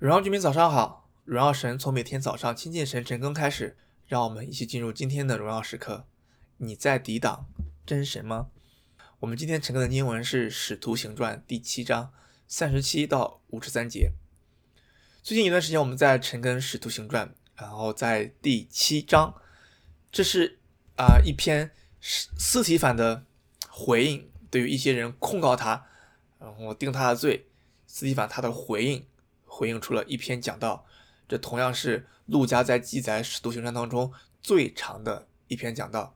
[0.00, 6.06] 荣耀居民早上好，荣耀神从每天早上亲近神晨更开始，让我们一起进入今天的荣耀时刻。
[6.56, 7.44] 你在抵挡
[7.84, 8.46] 真神吗？
[9.18, 12.14] 我们今天晨更的经文是《使徒行传》第七章
[12.48, 14.12] 三十七到五十三节。
[15.22, 19.34] 最近一段时间我们在晨更《使徒行传》，然后在第七章，
[20.10, 20.60] 这是
[20.96, 23.26] 啊、一篇司提反的
[23.68, 25.84] 回应，对于一些人控告他，
[26.38, 27.50] 然后定他的罪，
[27.86, 29.04] 司提反他的回应。
[29.52, 30.86] 回应出了一篇讲道，
[31.28, 36.14] 这同样是陆家在记载《使徒行传》当中最长的一篇讲道。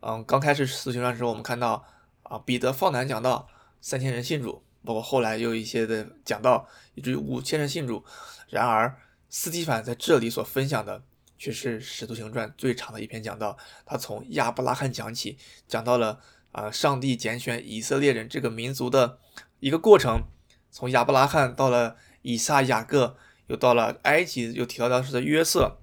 [0.00, 1.86] 嗯，刚开始《使徒行传》的时候，我们看到
[2.24, 3.48] 啊，彼得放胆讲道，
[3.80, 8.04] 三千人信主，包括后来又一些的讲道，以至于五千人信主。
[8.48, 11.02] 然而，斯蒂凡在这里所分享的
[11.38, 13.56] 却是《使徒行传》最长的一篇讲道。
[13.86, 15.38] 他从亚伯拉罕讲起，
[15.68, 16.20] 讲到了
[16.52, 19.18] 啊，上帝拣选以色列人这个民族的
[19.60, 20.22] 一个过程，
[20.70, 21.96] 从亚伯拉罕到了。
[22.22, 25.78] 以撒、雅各，又到了埃及，又提到当时的约瑟，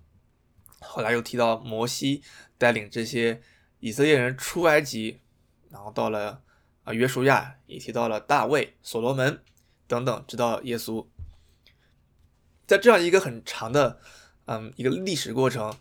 [0.79, 2.21] 后来又提到摩西
[2.57, 3.41] 带领这些
[3.79, 5.21] 以色列人出埃及，
[5.69, 6.43] 然后到了
[6.83, 9.41] 啊约书亚，也提到了大卫、所罗门
[9.87, 11.07] 等等，直到耶稣。
[12.67, 13.99] 在这样一个很长的
[14.45, 15.73] 嗯一个历史过程，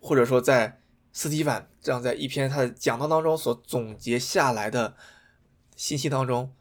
[0.00, 0.80] 或者说在
[1.12, 4.96] 司提反这样在一篇他的讲道当中所总结下来的
[5.74, 6.54] 信息当中，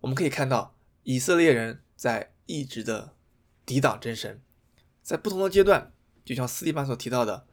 [0.00, 0.74] 我们可以看到。
[1.04, 3.14] 以色列人在一直的
[3.66, 4.40] 抵挡真神，
[5.02, 5.92] 在不同的阶段，
[6.24, 7.46] 就像斯蒂曼所提到的，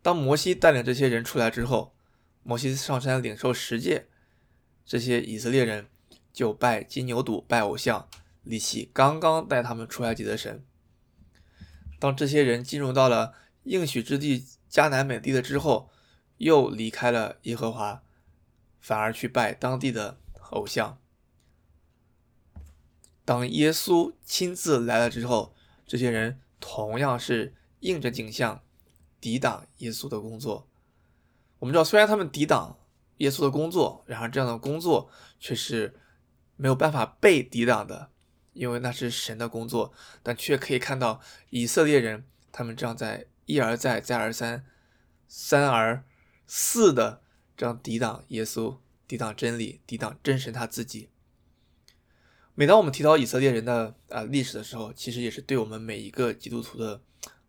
[0.00, 1.94] 当摩西带领这些人出来之后，
[2.42, 4.08] 摩西上山领受十诫，
[4.86, 5.88] 这些以色列人
[6.32, 8.08] 就拜金牛犊、拜偶像，
[8.42, 10.64] 离弃刚刚带他们出埃及的神。
[11.98, 15.90] 当这些人进入到了应许之地迦南美地了之后，
[16.38, 18.02] 又离开了耶和华，
[18.80, 20.18] 反而去拜当地的
[20.50, 20.98] 偶像。
[23.28, 25.54] 当耶稣亲自来了之后，
[25.86, 28.62] 这些人同样是应着景象，
[29.20, 30.66] 抵挡耶稣的工作。
[31.58, 32.78] 我们知道，虽然他们抵挡
[33.18, 35.94] 耶稣的工作，然而这样的工作却是
[36.56, 38.08] 没有办法被抵挡的，
[38.54, 39.92] 因为那是神的工作。
[40.22, 41.20] 但却可以看到
[41.50, 44.64] 以色列人，他们这样在一而再、再而三、
[45.26, 46.02] 三而
[46.46, 47.20] 四的
[47.54, 51.10] 这样抵挡耶稣、抵挡真理、抵挡真神他自己。
[52.58, 57.00] 每当我们提到以色列人的啊历史的时候，其实也是对我们每一个基督徒的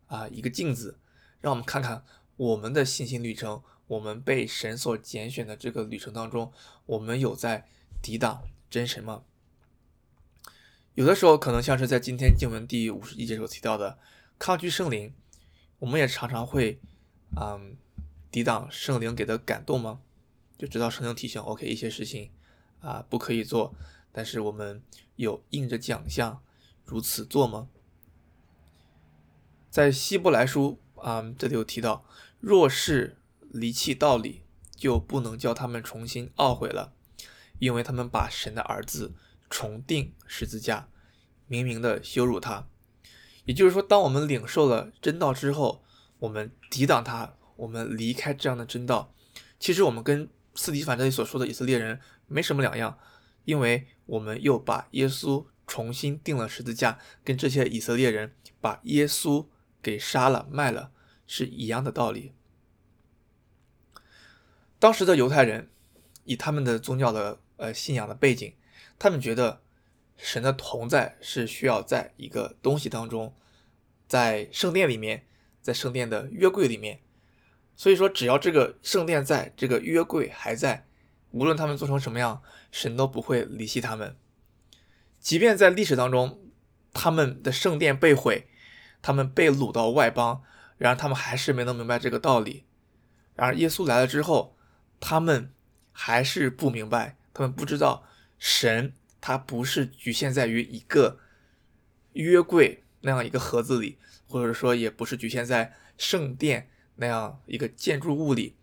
[0.06, 1.00] 啊一个镜子，
[1.40, 2.04] 让我们看看
[2.36, 6.52] 我们的信心旅程，我们被神所拣选的这个旅程当中，
[6.86, 7.66] 我们有在
[8.00, 9.24] 抵挡真神吗？
[10.94, 13.98] 有的时候可能像是在今天经文第五十一节所提到的
[14.38, 15.12] 抗拒圣灵，
[15.80, 16.78] 我们也常常会
[17.36, 17.76] 嗯
[18.30, 20.02] 抵挡圣灵给的感动吗？
[20.56, 22.30] 就知道圣灵提醒 OK 一些事情
[22.78, 23.74] 啊不可以做。
[24.12, 24.82] 但是我们
[25.16, 26.42] 有应着讲项
[26.84, 27.68] 如此做吗？
[29.70, 32.04] 在希伯来书啊、这里有提到，
[32.40, 33.16] 若是
[33.50, 34.42] 离弃道理，
[34.74, 36.92] 就不能叫他们重新懊悔了，
[37.58, 39.14] 因为他们把神的儿子
[39.48, 40.88] 重定十字架，
[41.46, 42.66] 明明的羞辱他。
[43.44, 45.82] 也就是说，当我们领受了真道之后，
[46.18, 49.14] 我们抵挡他，我们离开这样的真道，
[49.58, 52.98] 其实我们跟斯提反这里所说的以色列人没什么两样。
[53.44, 59.46] 因为我们又把耶稣重新钉了十字架，跟这些以色列人把耶稣
[59.82, 60.90] 给杀了卖了
[61.26, 62.32] 是一样的道理。
[64.78, 65.70] 当时的犹太人
[66.24, 68.54] 以他们的宗教的呃信仰的背景，
[68.98, 69.62] 他们觉得
[70.16, 73.34] 神的同在是需要在一个东西当中，
[74.06, 75.26] 在圣殿里面，
[75.60, 77.00] 在圣殿的约柜里面。
[77.76, 80.86] 所以说，只要这个圣殿在，这个约柜还在。
[81.30, 84.16] 无论他们做成什么样，神都不会离弃他们。
[85.18, 86.40] 即便在历史当中，
[86.92, 88.48] 他们的圣殿被毁，
[89.02, 90.42] 他们被掳到外邦，
[90.78, 92.64] 然而他们还是没能明白这个道理。
[93.34, 94.56] 然而耶稣来了之后，
[94.98, 95.52] 他们
[95.92, 98.04] 还是不明白，他们不知道
[98.38, 101.18] 神他不是局限在于一个
[102.14, 108.56] 约柜那样一个盒子里，或者说也不是局限在圣殿那样一个建筑物里。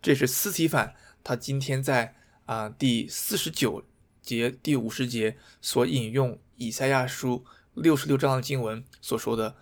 [0.00, 0.94] 这是司提反。
[1.24, 3.82] 他今天在啊第四十九
[4.20, 9.56] 节、第五十节所引用以赛亚书六十六章的经文所说的，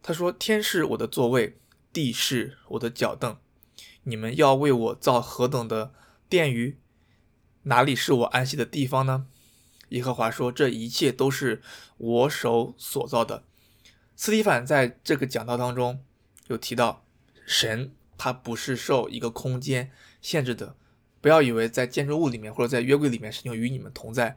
[0.00, 1.58] 他说：“天是我的座位，
[1.92, 3.36] 地是我的脚凳，
[4.04, 5.92] 你们要为我造何等的
[6.28, 6.78] 殿宇？
[7.64, 9.26] 哪里是我安息的地方呢？”
[9.90, 11.60] 耶和华说：“这一切都是
[11.98, 13.42] 我手所造的。”
[14.14, 16.04] 斯蒂凡在这个讲道当中
[16.46, 17.04] 有提到，
[17.44, 19.90] 神他不是受一个空间
[20.20, 20.76] 限制的。
[21.22, 24.36] 不要以为在建筑物里面或者在约柜里面，神就与你们同在。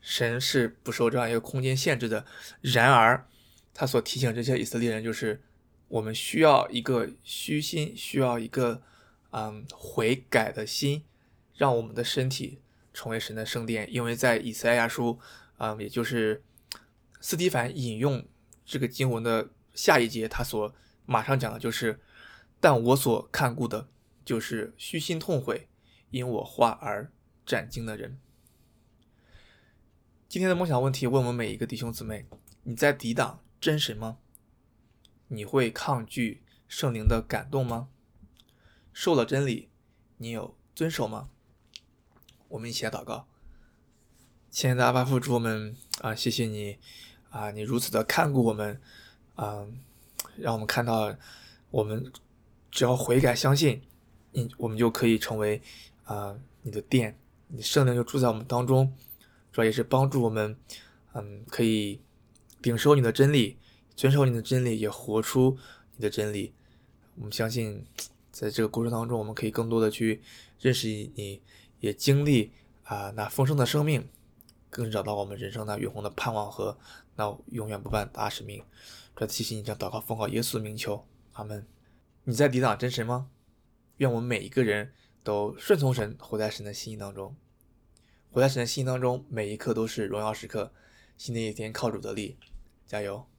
[0.00, 2.24] 神是不受这样一个空间限制的。
[2.60, 3.26] 然而，
[3.74, 5.42] 他所提醒这些以色列人，就是
[5.88, 8.82] 我们需要一个虚心，需要一个
[9.30, 11.02] 嗯悔改的心，
[11.56, 12.60] 让我们的身体
[12.94, 13.92] 成为神的圣殿。
[13.92, 15.18] 因为在以赛亚书，
[15.58, 16.40] 嗯，也就是
[17.20, 18.24] 斯蒂凡引用
[18.64, 20.72] 这个经文的下一节，他所
[21.04, 21.98] 马上讲的就是
[22.60, 23.88] ：“但我所看顾的，
[24.24, 25.66] 就是虚心痛悔，
[26.10, 27.10] 因我话而
[27.44, 28.18] 战兢的人。”
[30.28, 32.26] 今天的梦想问题问我们每一个弟兄姊妹：
[32.64, 34.18] 你在抵挡真神吗？
[35.28, 37.88] 你会抗拒圣灵的感动吗？
[38.92, 39.68] 受了真理，
[40.16, 41.30] 你有遵守吗？
[42.48, 43.28] 我们一起来祷告。
[44.50, 46.78] 亲爱的阿爸父，主我们啊，谢谢你
[47.30, 48.80] 啊，你如此的看顾我们
[49.34, 49.66] 啊，
[50.36, 51.14] 让我们看到
[51.70, 52.12] 我们
[52.70, 53.82] 只要悔改相信，
[54.32, 55.60] 你我们就可以成为
[56.06, 57.16] 啊你的殿，
[57.46, 58.92] 你圣灵就住在我们当中。
[59.52, 60.54] 主要也是帮助我们，
[61.14, 62.00] 嗯，可以
[62.62, 63.56] 领受你的真理，
[63.94, 65.56] 遵守你的真理，也活出
[65.96, 66.52] 你的真理。
[67.14, 67.86] 我们相信，
[68.30, 70.20] 在这个过程当中，我们可以更多的去
[70.60, 71.40] 认识你，
[71.80, 72.52] 也经历
[72.84, 74.06] 啊那丰盛的生命，
[74.68, 76.76] 更找到我们人生那永恒的盼望和
[77.14, 78.62] 那永远不败的大使命。
[79.16, 81.66] 这提醒你，将祷告奉告耶稣的名求，阿门。
[82.24, 83.30] 你在抵挡真神吗？
[83.96, 84.92] 愿我们每一个人
[85.26, 87.34] 都顺从神，活在神的心意当中。
[88.30, 90.72] 活在神的心意当中，每一刻都是荣耀时刻。
[91.18, 92.38] 新的一天靠主得力，
[92.86, 93.26] 加油！